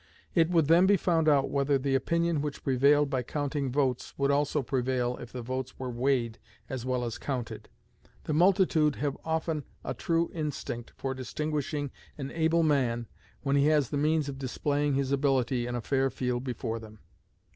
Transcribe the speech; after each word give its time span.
It 0.33 0.49
would 0.49 0.65
then 0.67 0.87
be 0.87 0.97
found 0.97 1.29
out 1.29 1.51
whether 1.51 1.77
the 1.77 1.93
opinion 1.93 2.41
which 2.41 2.63
prevailed 2.63 3.11
by 3.11 3.21
counting 3.21 3.71
votes 3.71 4.15
would 4.17 4.31
also 4.31 4.63
prevail 4.63 5.15
if 5.17 5.31
the 5.31 5.43
votes 5.43 5.77
were 5.77 5.91
weighed 5.91 6.39
as 6.69 6.83
well 6.87 7.03
as 7.03 7.19
counted. 7.19 7.69
The 8.23 8.33
multitude 8.33 8.95
have 8.95 9.15
often 9.23 9.63
a 9.83 9.93
true 9.93 10.31
instinct 10.33 10.91
for 10.97 11.13
distinguishing 11.13 11.91
an 12.17 12.31
able 12.31 12.63
man 12.63 13.05
when 13.43 13.55
he 13.55 13.67
has 13.67 13.91
the 13.91 13.95
means 13.97 14.27
of 14.27 14.39
displaying 14.39 14.95
his 14.95 15.11
ability 15.11 15.67
in 15.67 15.75
a 15.75 15.81
fair 15.81 16.09
field 16.09 16.43
before 16.43 16.79
them. 16.79 16.97